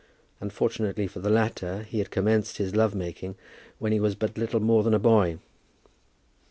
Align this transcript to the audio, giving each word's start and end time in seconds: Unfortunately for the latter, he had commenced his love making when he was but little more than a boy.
Unfortunately 0.39 1.05
for 1.05 1.19
the 1.19 1.29
latter, 1.29 1.83
he 1.83 1.99
had 1.99 2.09
commenced 2.09 2.57
his 2.57 2.75
love 2.75 2.95
making 2.95 3.35
when 3.77 3.91
he 3.91 3.99
was 3.99 4.15
but 4.15 4.35
little 4.35 4.59
more 4.59 4.81
than 4.81 4.95
a 4.95 4.97
boy. 4.99 5.37